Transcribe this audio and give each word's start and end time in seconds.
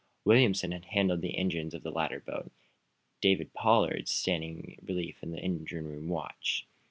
Williamson 0.25 0.71
had 0.71 0.85
handled 0.85 1.21
the 1.21 1.37
engines 1.37 1.75
of 1.75 1.83
the 1.83 1.91
latter 1.91 2.19
boat. 2.19 2.51
David 3.21 3.53
Pollard 3.53 4.07
standing 4.07 4.79
relief 4.81 5.19
engine 5.21 5.85
room 5.87 6.07
watch. 6.09 6.65